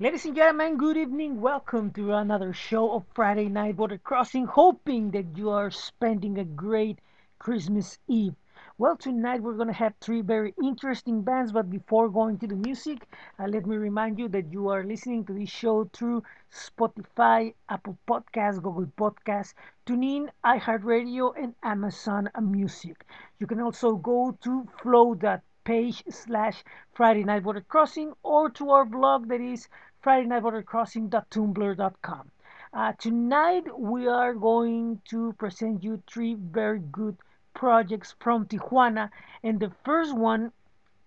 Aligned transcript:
Ladies 0.00 0.26
and 0.26 0.36
gentlemen, 0.36 0.76
good 0.76 0.96
evening. 0.96 1.40
Welcome 1.40 1.90
to 1.94 2.12
another 2.12 2.52
show 2.52 2.92
of 2.92 3.02
Friday 3.14 3.48
Night 3.48 3.74
Border 3.74 3.98
Crossing. 3.98 4.46
Hoping 4.46 5.10
that 5.10 5.36
you 5.36 5.50
are 5.50 5.72
spending 5.72 6.38
a 6.38 6.44
great 6.44 7.00
Christmas 7.40 7.98
Eve. 8.06 8.36
Well, 8.78 8.96
tonight 8.96 9.42
we're 9.42 9.56
going 9.56 9.66
to 9.66 9.74
have 9.74 9.94
three 10.00 10.20
very 10.20 10.54
interesting 10.62 11.22
bands, 11.22 11.50
but 11.50 11.68
before 11.68 12.08
going 12.10 12.38
to 12.38 12.46
the 12.46 12.54
music, 12.54 13.08
uh, 13.40 13.48
let 13.48 13.66
me 13.66 13.74
remind 13.74 14.20
you 14.20 14.28
that 14.28 14.52
you 14.52 14.68
are 14.68 14.84
listening 14.84 15.24
to 15.24 15.32
this 15.32 15.50
show 15.50 15.90
through 15.92 16.22
Spotify, 16.52 17.54
Apple 17.68 17.98
Podcasts, 18.06 18.62
Google 18.62 18.92
Podcasts, 18.96 19.54
TuneIn, 19.84 20.28
iHeartRadio, 20.44 21.34
and 21.36 21.56
Amazon 21.64 22.28
Music. 22.40 23.04
You 23.40 23.48
can 23.48 23.60
also 23.60 23.96
go 23.96 24.38
to 24.44 24.68
flow.page 24.80 26.04
slash 26.08 26.62
Friday 26.94 27.24
Night 27.24 27.42
Border 27.42 27.62
Crossing 27.62 28.12
or 28.22 28.48
to 28.50 28.70
our 28.70 28.84
blog 28.84 29.28
that 29.28 29.40
is 29.40 29.68
FridayNightBorderCrossing.tumblr.com. 30.04 32.30
Uh, 32.72 32.92
tonight 32.98 33.78
we 33.78 34.06
are 34.06 34.34
going 34.34 35.00
to 35.06 35.32
present 35.34 35.82
you 35.82 36.00
three 36.06 36.34
very 36.34 36.78
good 36.92 37.16
projects 37.54 38.14
from 38.20 38.46
Tijuana, 38.46 39.10
and 39.42 39.58
the 39.58 39.72
first 39.84 40.14
one 40.14 40.52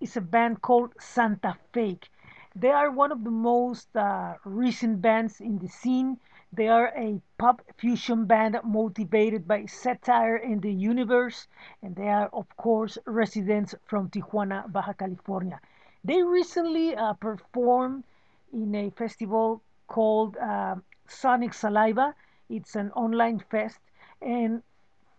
is 0.02 0.18
a 0.18 0.22
band 0.22 0.62
called 0.62 0.94
Santa 1.00 1.56
Fake. 1.72 2.10
They 2.56 2.72
are 2.72 2.92
one 2.92 3.14
of 3.14 3.24
the 3.24 3.32
most 3.32 3.96
uh, 3.96 4.36
recent 4.44 5.02
bands 5.02 5.40
in 5.40 5.60
the 5.60 5.70
scene. 5.70 6.20
They 6.52 6.68
are 6.68 6.92
a 6.98 7.22
pop 7.38 7.62
fusion 7.78 8.26
band 8.26 8.60
motivated 8.66 9.48
by 9.48 9.68
satire 9.68 10.36
in 10.36 10.60
the 10.60 10.74
universe, 10.74 11.48
and 11.82 11.96
they 11.96 12.10
are, 12.10 12.28
of 12.34 12.54
course, 12.58 12.98
residents 13.06 13.74
from 13.86 14.10
Tijuana, 14.10 14.70
Baja 14.70 14.92
California. 14.92 15.62
They 16.04 16.22
recently 16.24 16.94
uh, 16.94 17.14
performed 17.14 18.04
in 18.54 18.76
a 18.76 18.90
festival 18.92 19.62
called 19.88 20.38
uh, 20.38 20.76
Sonic 21.08 21.54
Saliva. 21.54 22.16
It's 22.50 22.76
an 22.76 22.92
online 22.92 23.40
fest, 23.40 23.80
and 24.22 24.62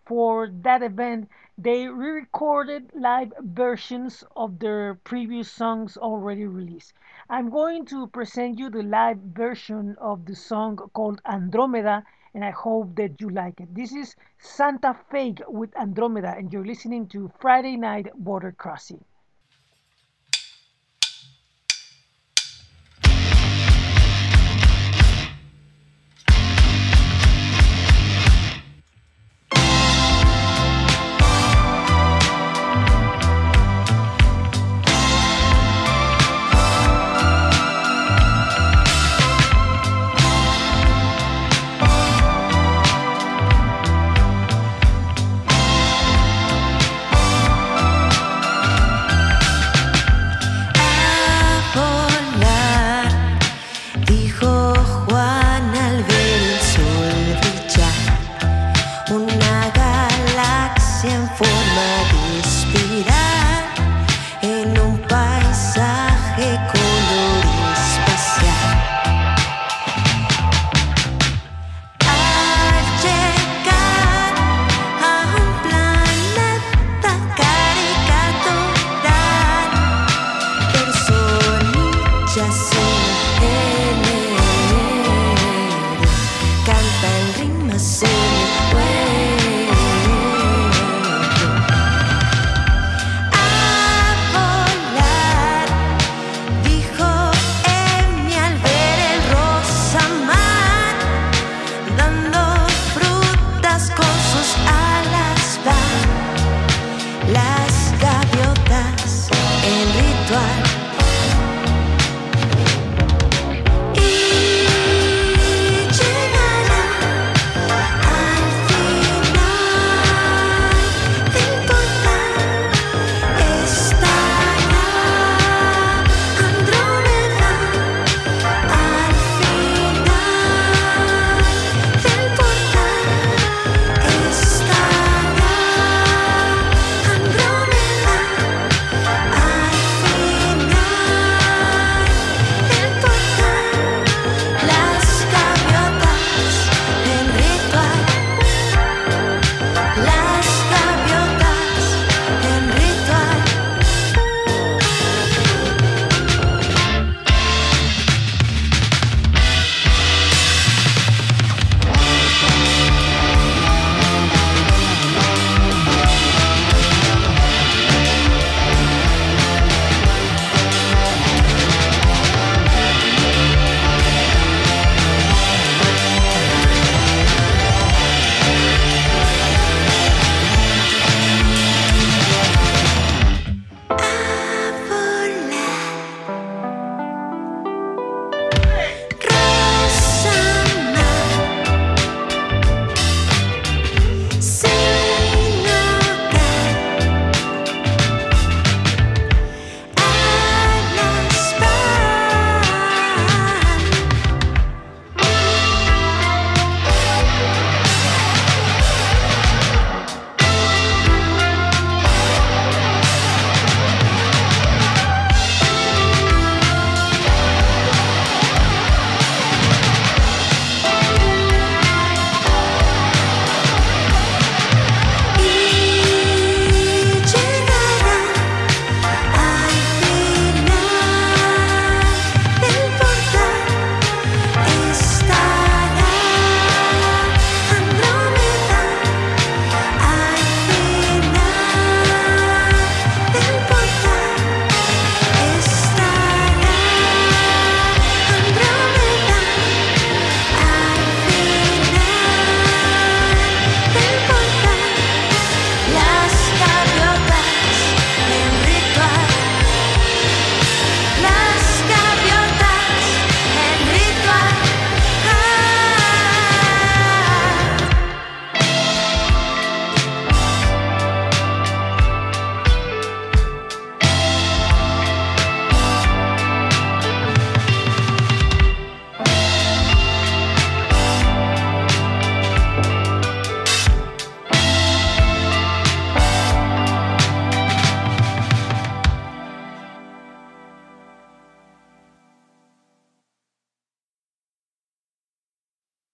for 0.05 0.49
that 0.61 0.83
event, 0.83 1.29
they 1.57 1.87
re 1.87 2.11
recorded 2.11 2.91
live 2.93 3.31
versions 3.39 4.23
of 4.35 4.59
their 4.59 4.95
previous 4.95 5.49
songs 5.51 5.97
already 5.97 6.45
released. 6.45 6.93
I'm 7.29 7.49
going 7.49 7.85
to 7.85 8.07
present 8.07 8.59
you 8.59 8.69
the 8.69 8.83
live 8.83 9.17
version 9.17 9.95
of 9.99 10.25
the 10.25 10.35
song 10.35 10.75
called 10.93 11.21
Andromeda, 11.25 12.03
and 12.33 12.43
I 12.43 12.51
hope 12.51 12.95
that 12.95 13.21
you 13.21 13.29
like 13.29 13.61
it. 13.61 13.73
This 13.73 13.93
is 13.93 14.15
Santa 14.39 14.93
Fake 15.09 15.41
with 15.47 15.75
Andromeda, 15.77 16.35
and 16.37 16.51
you're 16.51 16.65
listening 16.65 17.07
to 17.07 17.31
Friday 17.39 17.77
Night 17.77 18.07
Border 18.15 18.51
Crossing. 18.51 19.05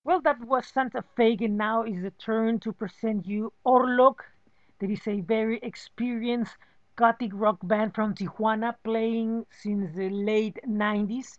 Well, 0.10 0.22
that 0.22 0.42
was 0.42 0.66
Santa 0.66 1.04
Fake, 1.16 1.42
and 1.42 1.56
now 1.56 1.84
is 1.84 2.02
the 2.02 2.10
turn 2.10 2.60
to 2.62 2.74
present 2.74 3.28
you 3.28 3.54
Orlok. 3.64 4.22
That 4.80 4.90
is 4.90 5.08
a 5.08 5.22
very 5.22 5.60
experienced 5.62 6.58
gothic 6.96 7.30
rock 7.32 7.60
band 7.62 7.94
from 7.94 8.16
Tijuana 8.16 8.74
playing 8.84 9.46
since 9.52 9.96
the 9.96 10.10
late 10.10 10.58
90s. 10.68 11.38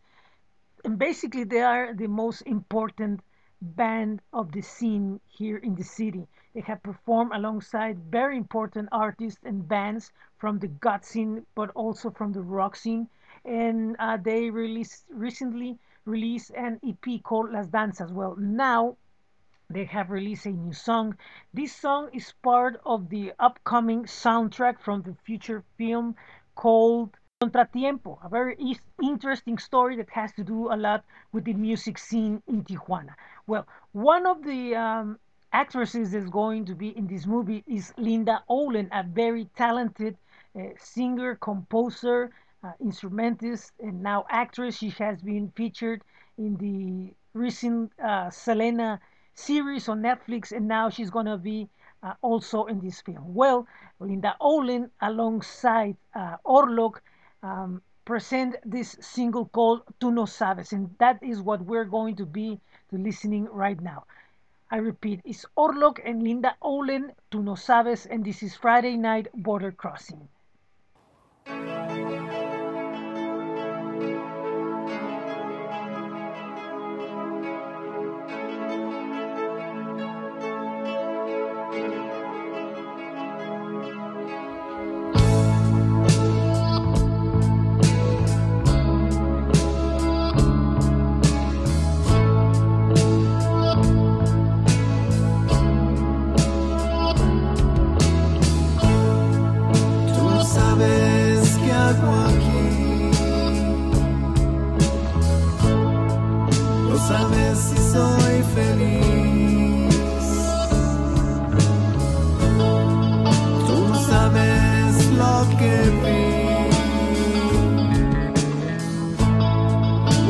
And 0.84 1.00
basically, 1.00 1.43
they 1.43 1.62
are 1.62 1.94
the 1.94 2.06
most 2.06 2.43
important 2.43 3.22
band 3.61 4.22
of 4.32 4.52
the 4.52 4.62
scene 4.62 5.19
here 5.26 5.56
in 5.56 5.75
the 5.75 5.82
city. 5.82 6.28
They 6.55 6.61
have 6.61 6.81
performed 6.84 7.32
alongside 7.34 7.99
very 7.99 8.37
important 8.37 8.88
artists 8.93 9.40
and 9.43 9.67
bands 9.67 10.12
from 10.38 10.61
the 10.61 10.69
goth 10.69 11.05
scene, 11.05 11.44
but 11.56 11.70
also 11.70 12.08
from 12.08 12.31
the 12.31 12.43
rock 12.43 12.76
scene. 12.76 13.08
And 13.44 13.96
uh, 13.99 14.17
they 14.17 14.49
released 14.49 15.06
recently 15.11 15.81
released 16.05 16.50
an 16.50 16.81
EP 16.87 17.23
called 17.23 17.50
Las 17.52 17.67
Danzas. 17.69 18.11
Well, 18.11 18.37
now 18.37 18.97
they 19.69 19.85
have 19.85 20.11
released 20.11 20.47
a 20.47 20.50
new 20.50 20.73
song. 20.73 21.17
This 21.55 21.75
song 21.75 22.11
is 22.12 22.32
part 22.43 22.81
of 22.85 23.08
the 23.08 23.32
upcoming 23.38 24.05
soundtrack 24.05 24.81
from 24.81 25.02
the 25.02 25.14
future 25.25 25.62
film 25.79 26.17
called 26.55 27.17
Contratiempo, 27.41 28.19
a 28.23 28.29
very 28.29 28.56
interesting 29.02 29.56
story 29.56 29.97
that 29.97 30.11
has 30.11 30.32
to 30.32 30.44
do 30.44 30.73
a 30.73 30.76
lot 30.76 31.05
with 31.32 31.44
the 31.44 31.55
music 31.55 31.97
scene 31.97 32.43
in 32.46 32.64
Tijuana. 32.64 33.14
Well, 33.46 33.67
one 33.93 34.26
of 34.26 34.44
the 34.44 34.75
um, 34.76 35.19
actresses 35.53 36.11
that's 36.11 36.29
going 36.29 36.67
to 36.67 36.75
be 36.75 36.88
in 36.88 37.06
this 37.06 37.26
movie 37.26 37.64
is 37.67 37.94
Linda 37.96 38.43
Owlen, 38.50 38.88
a 38.93 39.03
very 39.05 39.49
talented 39.56 40.19
uh, 40.55 40.64
singer, 40.79 41.37
composer, 41.37 42.31
uh, 42.62 42.72
instrumentist, 42.80 43.72
and 43.80 44.02
now 44.02 44.26
actress. 44.30 44.76
She 44.76 44.90
has 44.90 45.20
been 45.22 45.52
featured 45.56 46.02
in 46.38 46.56
the 46.56 47.14
recent 47.34 47.92
uh, 48.02 48.30
Selena 48.30 49.00
series 49.34 49.88
on 49.88 50.02
Netflix, 50.02 50.52
and 50.52 50.68
now 50.68 50.90
she's 50.90 51.10
going 51.10 51.26
to 51.26 51.38
be 51.38 51.68
uh, 52.02 52.14
also 52.22 52.66
in 52.66 52.80
this 52.80 53.00
film. 53.00 53.34
Well, 53.34 53.66
Linda 53.98 54.36
Owlen, 54.40 54.90
alongside 55.00 55.96
uh, 56.14 56.36
Orlok, 56.44 57.00
um, 57.42 57.82
present 58.04 58.56
this 58.64 58.96
single 59.00 59.46
called 59.46 59.82
Tu 60.00 60.10
no 60.10 60.24
sabes, 60.24 60.72
and 60.72 60.90
that 60.98 61.22
is 61.22 61.40
what 61.40 61.64
we're 61.64 61.84
going 61.84 62.16
to 62.16 62.26
be 62.26 62.58
listening 62.92 63.46
right 63.52 63.80
now. 63.80 64.04
I 64.70 64.76
repeat, 64.76 65.20
it's 65.24 65.44
Orlok 65.56 65.98
and 66.04 66.22
Linda 66.22 66.54
Owlen, 66.62 67.12
Tu 67.30 67.42
no 67.42 67.54
sabes, 67.54 68.06
and 68.06 68.24
this 68.24 68.42
is 68.42 68.54
Friday 68.54 68.96
Night 68.96 69.28
Border 69.34 69.72
Crossing. 69.72 70.28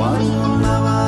Cuando 0.00 0.44
andaba 0.44 0.99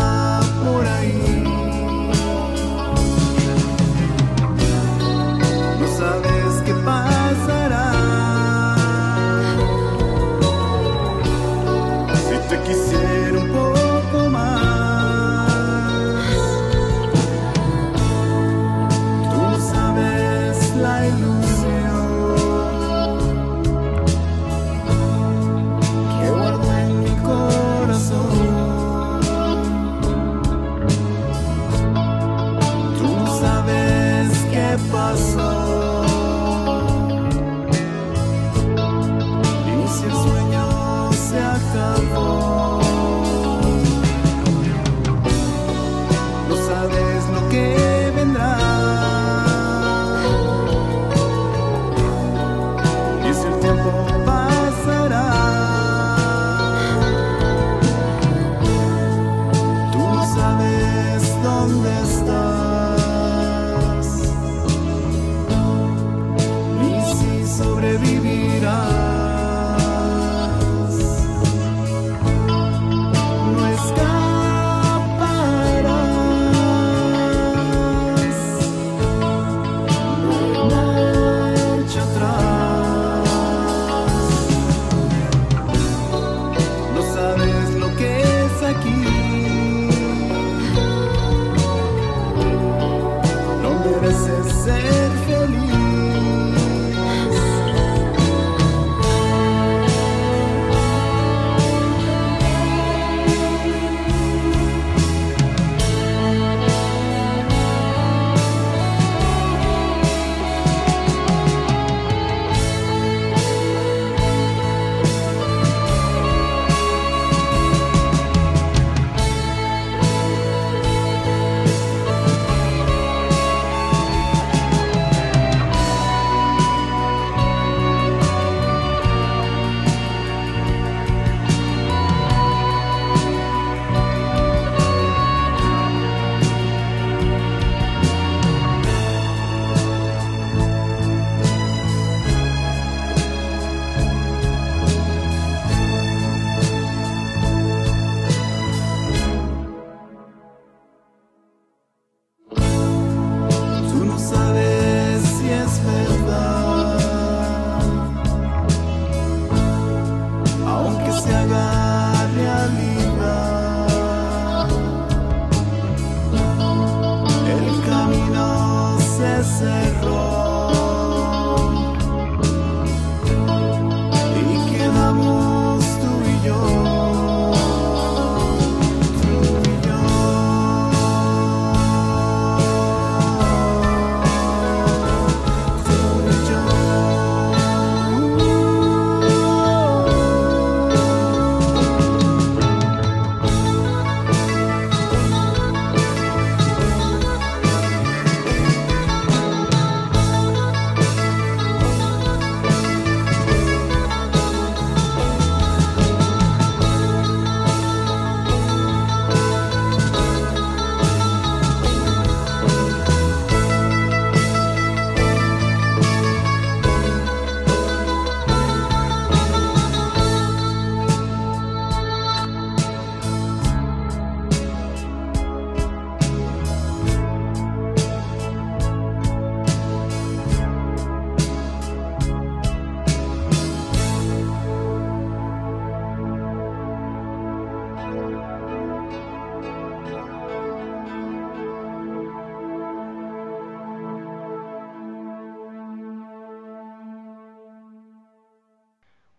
coração. 35.12 35.61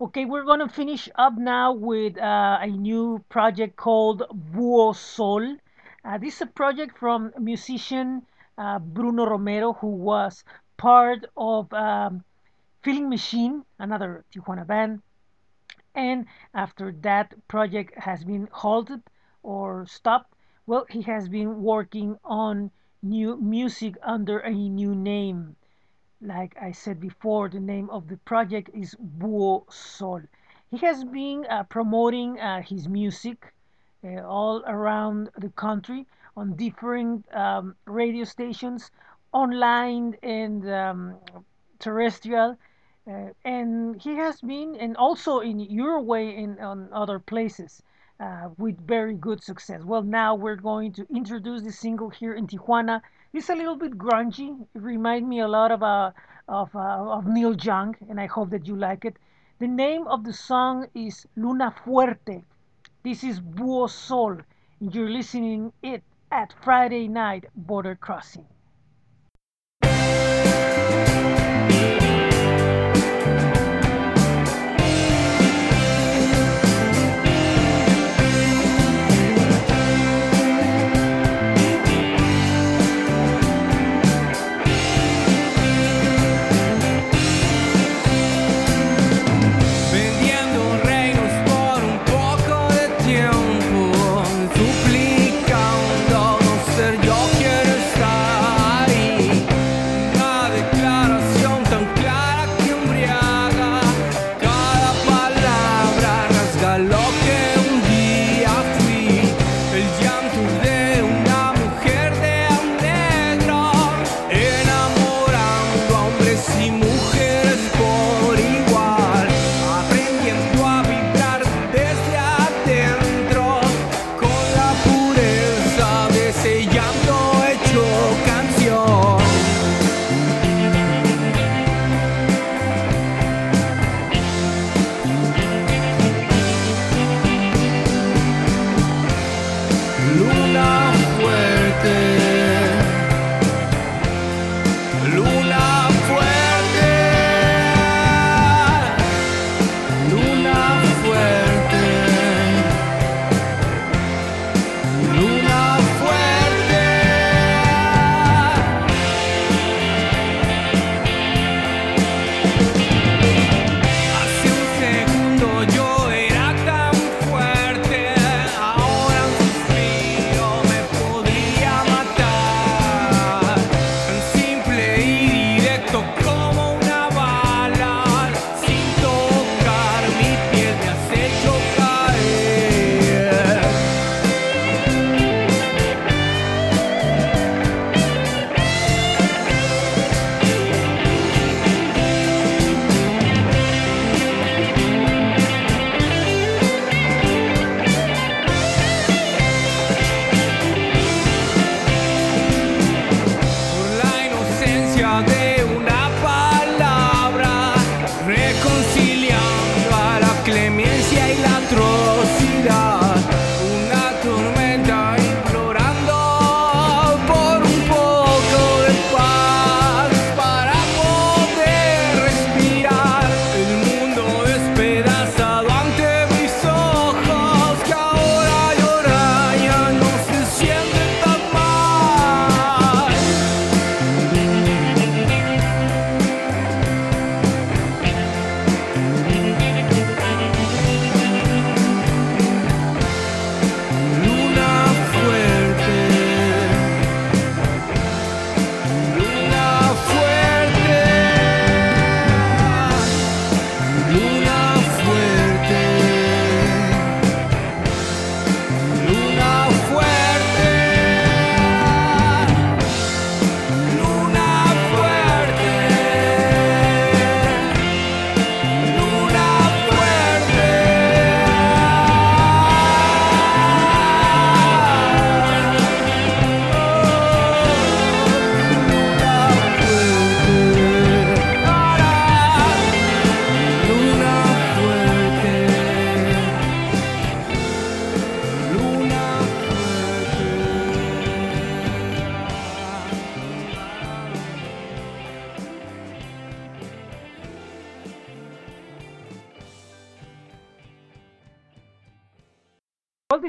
Okay, 0.03 0.25
we're 0.25 0.43
gonna 0.43 0.67
finish 0.67 1.07
up 1.15 1.37
now 1.37 1.71
with 1.71 2.17
uh, 2.17 2.57
a 2.59 2.67
new 2.67 3.23
project 3.29 3.77
called 3.77 4.23
Buho 4.51 4.93
Sol. 4.93 5.55
Uh, 6.03 6.17
this 6.17 6.35
is 6.35 6.41
a 6.41 6.45
project 6.45 6.97
from 6.97 7.31
musician 7.39 8.21
uh, 8.57 8.79
Bruno 8.79 9.25
Romero, 9.25 9.71
who 9.71 9.87
was 9.87 10.43
part 10.75 11.23
of 11.37 11.71
um, 11.71 12.21
Feeling 12.81 13.07
Machine, 13.07 13.63
another 13.79 14.25
Tijuana 14.35 14.67
band. 14.67 15.01
And 15.95 16.25
after 16.53 16.91
that 17.03 17.33
project 17.47 17.97
has 17.97 18.25
been 18.25 18.49
halted 18.51 19.03
or 19.41 19.85
stopped, 19.85 20.33
well, 20.65 20.85
he 20.89 21.03
has 21.03 21.29
been 21.29 21.63
working 21.63 22.17
on 22.25 22.71
new 23.01 23.37
music 23.37 23.95
under 24.03 24.39
a 24.39 24.51
new 24.51 24.93
name. 24.93 25.55
Like 26.25 26.55
I 26.61 26.71
said 26.71 27.01
before, 27.01 27.49
the 27.49 27.59
name 27.59 27.89
of 27.89 28.07
the 28.07 28.15
project 28.15 28.69
is 28.73 28.95
Buho 28.95 29.69
Sol. 29.69 30.21
He 30.71 30.77
has 30.77 31.03
been 31.03 31.45
uh, 31.49 31.63
promoting 31.63 32.39
uh, 32.39 32.61
his 32.61 32.87
music 32.87 33.53
uh, 34.05 34.21
all 34.25 34.63
around 34.65 35.31
the 35.37 35.49
country 35.49 36.05
on 36.37 36.55
different 36.55 37.25
um, 37.35 37.75
radio 37.85 38.23
stations, 38.23 38.89
online 39.33 40.15
and 40.23 40.69
um, 40.69 41.15
terrestrial. 41.79 42.57
Uh, 43.05 43.31
and 43.43 44.01
he 44.01 44.15
has 44.15 44.39
been, 44.39 44.77
and 44.77 44.95
also 44.95 45.39
in 45.41 45.59
Uruguay 45.59 46.41
and 46.41 46.57
on 46.61 46.87
other 46.93 47.19
places, 47.19 47.83
uh, 48.21 48.47
with 48.57 48.79
very 48.87 49.15
good 49.15 49.43
success. 49.43 49.83
Well, 49.83 50.03
now 50.03 50.35
we're 50.35 50.55
going 50.55 50.93
to 50.93 51.05
introduce 51.13 51.63
the 51.63 51.73
single 51.73 52.09
here 52.09 52.33
in 52.33 52.47
Tijuana. 52.47 53.01
It's 53.33 53.49
a 53.49 53.55
little 53.55 53.75
bit 53.75 53.97
grungy. 53.97 54.61
It 54.75 54.81
reminds 54.83 55.27
me 55.27 55.39
a 55.39 55.47
lot 55.47 55.71
of 55.71 55.81
uh, 55.81 56.11
of, 56.47 56.75
uh, 56.75 57.17
of 57.17 57.25
Neil 57.25 57.55
Young, 57.55 57.95
and 58.07 58.21
I 58.21 58.27
hope 58.27 58.51
that 58.51 58.67
you 58.67 58.75
like 58.75 59.05
it. 59.05 59.17
The 59.57 59.67
name 59.67 60.05
of 60.05 60.23
the 60.23 60.33
song 60.33 60.85
is 60.93 61.25
Luna 61.35 61.73
Fuerte. 61.83 62.43
This 63.01 63.23
is 63.23 63.41
Buho 63.41 63.89
Sol, 63.89 64.37
you're 64.79 65.09
listening 65.09 65.73
it 65.81 66.03
at 66.31 66.53
Friday 66.63 67.07
Night 67.07 67.45
Border 67.55 67.95
Crossing. 67.95 68.45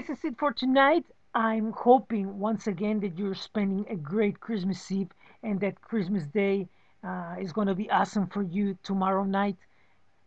This 0.07 0.19
is 0.19 0.25
it 0.25 0.39
for 0.39 0.53
tonight. 0.53 1.03
I'm 1.35 1.73
hoping 1.73 2.39
once 2.39 2.67
again 2.67 3.01
that 3.01 3.17
you're 3.17 3.35
spending 3.35 3.87
a 3.89 3.97
great 3.97 4.39
Christmas 4.39 4.93
Eve 4.93 5.09
and 5.43 5.59
that 5.61 5.81
Christmas 5.81 6.25
Day 6.25 6.69
uh, 7.03 7.37
is 7.41 7.53
going 7.53 7.69
to 7.69 7.75
be 7.75 7.91
awesome 7.91 8.27
for 8.27 8.43
you 8.43 8.77
tomorrow 8.83 9.25
night. 9.25 9.57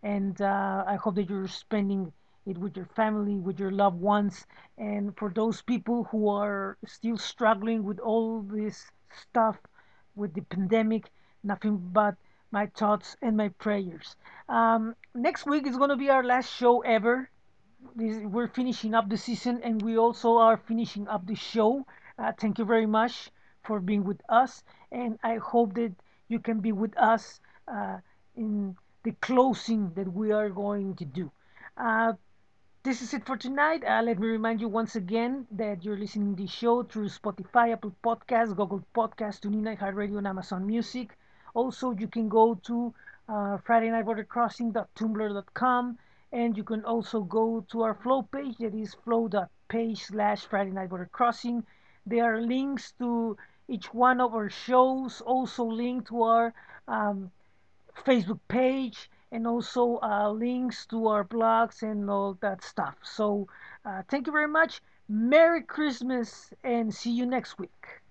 And 0.02 0.42
uh, 0.42 0.84
I 0.88 0.96
hope 0.96 1.14
that 1.16 1.30
you're 1.30 1.48
spending 1.48 2.12
it 2.48 2.58
with 2.58 2.76
your 2.76 2.88
family, 2.96 3.36
with 3.36 3.60
your 3.60 3.70
loved 3.70 4.02
ones. 4.02 4.48
And 4.80 5.16
for 5.16 5.30
those 5.30 5.62
people 5.62 6.06
who 6.06 6.28
are 6.28 6.78
still 6.88 7.18
struggling 7.18 7.84
with 7.84 8.00
all 8.00 8.42
this 8.42 8.90
stuff, 9.30 9.58
with 10.16 10.34
the 10.34 10.42
pandemic, 10.42 11.12
nothing 11.44 11.78
but 11.78 12.16
my 12.50 12.66
thoughts 12.66 13.16
and 13.22 13.38
my 13.38 13.50
prayers. 13.50 14.16
Um, 14.50 14.96
next 15.14 15.46
week 15.46 15.68
is 15.68 15.78
going 15.78 15.92
to 15.92 15.98
be 15.98 16.10
our 16.10 16.24
last 16.24 16.52
show 16.52 16.80
ever 16.82 17.30
this, 17.96 18.24
we're 18.24 18.48
finishing 18.48 18.94
up 18.94 19.10
the 19.10 19.18
season 19.18 19.62
and 19.64 19.82
we 19.82 19.98
also 19.98 20.38
are 20.38 20.58
finishing 20.58 21.08
up 21.08 21.26
the 21.26 21.36
show. 21.36 21.86
Uh, 22.18 22.32
thank 22.40 22.58
you 22.58 22.66
very 22.66 22.86
much 22.86 23.32
for 23.64 23.80
being 23.80 24.04
with 24.04 24.22
us, 24.30 24.64
and 24.92 25.20
I 25.24 25.36
hope 25.36 25.74
that 25.76 25.94
you 26.30 26.40
can 26.40 26.62
be 26.62 26.72
with 26.72 26.98
us 26.98 27.40
uh, 27.68 27.98
in 28.36 28.76
the 29.04 29.12
closing 29.22 29.92
that 29.96 30.12
we 30.12 30.32
are 30.32 30.50
going 30.50 30.96
to 30.96 31.06
do. 31.06 31.32
Uh, 31.76 32.14
this 32.84 33.02
is 33.02 33.14
it 33.14 33.26
for 33.26 33.36
tonight. 33.36 33.84
Uh, 33.84 34.02
let 34.02 34.20
me 34.20 34.28
remind 34.28 34.62
you 34.62 34.70
once 34.70 34.96
again 34.96 35.46
that 35.52 35.84
you're 35.84 35.98
listening 35.98 36.36
to 36.36 36.44
the 36.44 36.48
show 36.48 36.84
through 36.84 37.10
Spotify, 37.10 37.74
Apple 37.74 37.94
Podcasts, 38.04 38.56
Google 38.56 38.84
Podcasts, 38.96 39.42
TuneIn, 39.42 39.78
iHeartRadio, 39.78 40.18
and 40.18 40.28
Amazon 40.28 40.66
Music. 40.66 41.18
Also, 41.54 41.92
you 41.92 42.08
can 42.08 42.30
go 42.30 42.56
to 42.64 42.94
uh, 43.28 43.58
Friday 43.58 43.90
Night 43.90 44.06
Border 44.06 44.24
Crossing.tumblr.com 44.24 45.98
and 46.32 46.58
you 46.58 46.64
can 46.64 46.84
also 46.86 47.22
go 47.22 47.66
to 47.72 47.82
our 47.84 47.94
flow 47.94 48.22
page 48.22 48.58
that 48.58 48.74
is 48.76 48.94
flow.page 49.06 50.04
slash 50.04 50.46
Friday 50.46 50.72
Night 50.72 50.90
Border 50.90 51.10
Crossing. 51.12 51.64
There 52.06 52.26
are 52.26 52.42
links 52.42 52.94
to 53.00 53.38
each 53.68 53.94
one 53.94 54.22
of 54.22 54.34
our 54.34 54.50
shows, 54.50 55.22
also 55.22 55.66
linked 55.66 56.08
to 56.08 56.24
our 56.24 56.54
um, 56.88 57.32
Facebook 58.06 58.40
page, 58.48 59.10
and 59.32 59.46
also 59.46 60.00
uh, 60.02 60.32
links 60.32 60.86
to 60.88 61.08
our 61.08 61.26
blogs 61.26 61.82
and 61.82 62.10
all 62.10 62.38
that 62.42 62.64
stuff. 62.64 62.96
So, 63.04 63.48
uh, 63.86 64.04
thank 64.10 64.28
you 64.28 64.34
very 64.34 64.48
much. 64.48 64.82
Merry 65.10 65.64
Christmas 65.64 66.52
and 66.64 66.94
see 66.94 67.12
you 67.12 67.26
next 67.26 67.60
week. 67.60 68.02